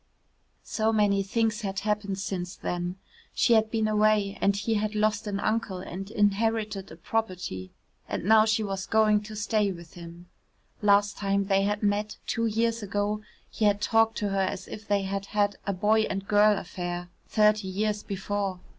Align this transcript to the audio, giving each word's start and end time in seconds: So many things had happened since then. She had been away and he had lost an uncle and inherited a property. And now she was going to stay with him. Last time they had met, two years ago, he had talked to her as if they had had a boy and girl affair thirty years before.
So 0.63 0.91
many 0.91 1.21
things 1.21 1.61
had 1.61 1.81
happened 1.81 2.17
since 2.17 2.55
then. 2.55 2.95
She 3.35 3.53
had 3.53 3.69
been 3.69 3.87
away 3.87 4.35
and 4.41 4.55
he 4.55 4.73
had 4.73 4.95
lost 4.95 5.27
an 5.27 5.39
uncle 5.39 5.77
and 5.77 6.09
inherited 6.09 6.91
a 6.91 6.95
property. 6.95 7.71
And 8.09 8.23
now 8.25 8.45
she 8.45 8.63
was 8.63 8.87
going 8.87 9.21
to 9.21 9.35
stay 9.35 9.71
with 9.71 9.93
him. 9.93 10.25
Last 10.81 11.17
time 11.17 11.45
they 11.45 11.61
had 11.65 11.83
met, 11.83 12.17
two 12.25 12.47
years 12.47 12.81
ago, 12.81 13.21
he 13.51 13.65
had 13.65 13.79
talked 13.79 14.17
to 14.17 14.29
her 14.29 14.41
as 14.41 14.67
if 14.67 14.87
they 14.87 15.03
had 15.03 15.27
had 15.27 15.57
a 15.67 15.73
boy 15.73 16.07
and 16.09 16.27
girl 16.27 16.57
affair 16.57 17.11
thirty 17.27 17.67
years 17.67 18.01
before. 18.01 18.59